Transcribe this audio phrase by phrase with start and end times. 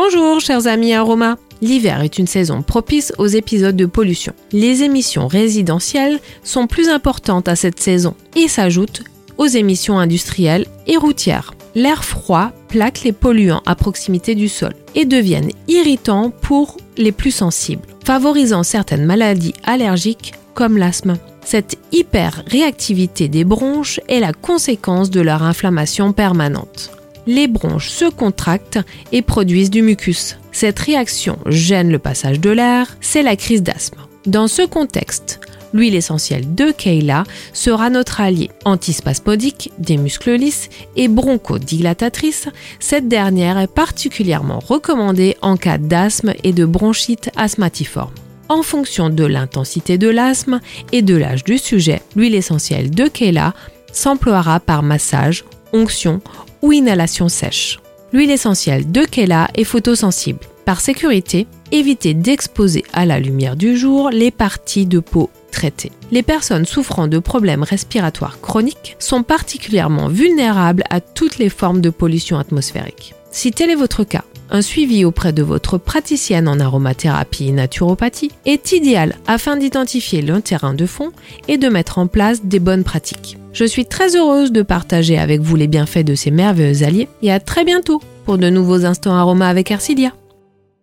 [0.00, 4.32] Bonjour chers amis aromas L'hiver est une saison propice aux épisodes de pollution.
[4.52, 9.02] Les émissions résidentielles sont plus importantes à cette saison et s'ajoutent
[9.38, 11.52] aux émissions industrielles et routières.
[11.74, 17.32] L'air froid plaque les polluants à proximité du sol et deviennent irritants pour les plus
[17.32, 21.16] sensibles, favorisant certaines maladies allergiques comme l'asthme.
[21.44, 26.92] Cette hyper-réactivité des bronches est la conséquence de leur inflammation permanente.
[27.28, 28.78] Les bronches se contractent
[29.12, 30.38] et produisent du mucus.
[30.50, 34.00] Cette réaction gêne le passage de l'air, c'est la crise d'asthme.
[34.24, 35.38] Dans ce contexte,
[35.74, 42.48] l'huile essentielle de Keila sera notre allié antispasmodique, des muscles lisses et bronchodilatatrice.
[42.80, 48.14] Cette dernière est particulièrement recommandée en cas d'asthme et de bronchite asthmatiforme.
[48.48, 50.60] En fonction de l'intensité de l'asthme
[50.92, 53.52] et de l'âge du sujet, l'huile essentielle de Keila
[53.92, 56.22] s'emploiera par massage, onction
[56.62, 57.80] ou inhalation sèche.
[58.12, 60.40] L'huile essentielle de Kela est photosensible.
[60.64, 65.92] Par sécurité, évitez d'exposer à la lumière du jour les parties de peau traitées.
[66.10, 71.90] Les personnes souffrant de problèmes respiratoires chroniques sont particulièrement vulnérables à toutes les formes de
[71.90, 73.14] pollution atmosphérique.
[73.30, 78.32] Si tel est votre cas, un suivi auprès de votre praticienne en aromathérapie et naturopathie
[78.44, 81.12] est idéal afin d'identifier le terrain de fond
[81.48, 83.37] et de mettre en place des bonnes pratiques.
[83.58, 87.32] Je suis très heureuse de partager avec vous les bienfaits de ces merveilleux alliés et
[87.32, 90.12] à très bientôt pour de nouveaux instants aromas avec Arcilia.